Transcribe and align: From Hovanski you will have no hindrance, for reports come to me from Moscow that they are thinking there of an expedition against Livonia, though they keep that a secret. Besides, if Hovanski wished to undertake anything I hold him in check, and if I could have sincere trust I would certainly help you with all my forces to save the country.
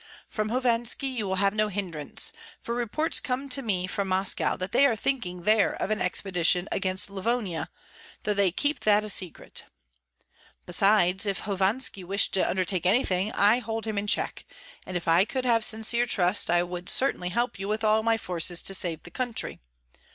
From 0.27 0.49
Hovanski 0.49 1.07
you 1.07 1.27
will 1.27 1.35
have 1.35 1.53
no 1.53 1.67
hindrance, 1.67 2.33
for 2.59 2.73
reports 2.73 3.19
come 3.19 3.47
to 3.49 3.61
me 3.61 3.85
from 3.85 4.07
Moscow 4.07 4.57
that 4.57 4.71
they 4.71 4.87
are 4.87 4.95
thinking 4.95 5.43
there 5.43 5.79
of 5.79 5.91
an 5.91 6.01
expedition 6.01 6.67
against 6.71 7.11
Livonia, 7.11 7.69
though 8.23 8.33
they 8.33 8.49
keep 8.49 8.79
that 8.79 9.03
a 9.03 9.09
secret. 9.09 9.65
Besides, 10.65 11.27
if 11.27 11.41
Hovanski 11.41 12.03
wished 12.03 12.33
to 12.33 12.49
undertake 12.49 12.87
anything 12.87 13.31
I 13.33 13.59
hold 13.59 13.85
him 13.85 13.99
in 13.99 14.07
check, 14.07 14.43
and 14.87 14.97
if 14.97 15.07
I 15.07 15.23
could 15.23 15.45
have 15.45 15.63
sincere 15.63 16.07
trust 16.07 16.49
I 16.49 16.63
would 16.63 16.89
certainly 16.89 17.29
help 17.29 17.59
you 17.59 17.67
with 17.67 17.83
all 17.83 18.01
my 18.01 18.17
forces 18.17 18.63
to 18.63 18.73
save 18.73 19.03
the 19.03 19.11
country. 19.11 19.59